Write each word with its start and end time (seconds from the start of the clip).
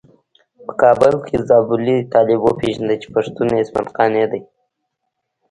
په 0.65 0.71
کابل 0.81 1.13
کې 1.27 1.35
زابلي 1.49 1.97
طالب 2.13 2.39
وپيژانده 2.43 2.95
چې 3.01 3.07
پښتون 3.15 3.47
عصمت 3.61 3.87
قانع 3.97 4.25
دی. 4.31 4.41